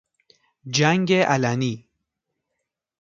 جنگ 0.67 1.11
علنی 1.13 1.87